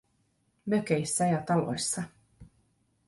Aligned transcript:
Mökeissä 0.65 1.25
ja 1.27 1.41
taloissa. 1.45 2.03